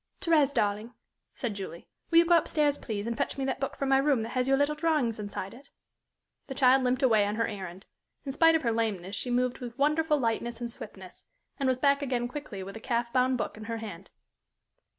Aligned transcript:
"Thérèse, 0.19 0.51
darling," 0.51 0.95
said 1.35 1.53
Julie, 1.53 1.87
"will 2.09 2.17
you 2.17 2.25
go 2.25 2.33
up 2.33 2.47
stairs, 2.47 2.75
please, 2.75 3.05
and 3.05 3.15
fetch 3.15 3.37
me 3.37 3.45
that 3.45 3.59
book 3.59 3.75
from 3.75 3.89
my 3.89 3.99
room 3.99 4.23
that 4.23 4.29
has 4.29 4.47
your 4.47 4.57
little 4.57 4.73
drawings 4.73 5.19
inside 5.19 5.53
it?" 5.53 5.69
The 6.47 6.55
child 6.55 6.81
limped 6.83 7.03
away 7.03 7.23
on 7.23 7.35
her 7.35 7.45
errand. 7.45 7.85
In 8.25 8.31
spite 8.31 8.55
of 8.55 8.63
her 8.63 8.71
lameness 8.71 9.15
she 9.15 9.29
moved 9.29 9.59
with 9.59 9.77
wonderful 9.77 10.17
lightness 10.17 10.59
and 10.59 10.71
swiftness, 10.71 11.25
and 11.59 11.67
she 11.67 11.69
was 11.69 11.77
back 11.79 12.01
again 12.01 12.27
quickly 12.27 12.63
with 12.63 12.75
a 12.75 12.79
calf 12.79 13.13
bound 13.13 13.37
book 13.37 13.57
in 13.57 13.65
her 13.65 13.77
hand. 13.77 14.09